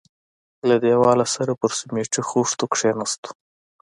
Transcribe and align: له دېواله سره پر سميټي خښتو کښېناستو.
له 0.67 0.75
دېواله 0.85 1.25
سره 1.35 1.51
پر 1.59 1.71
سميټي 1.79 2.21
خښتو 2.29 2.65
کښېناستو. 2.73 3.29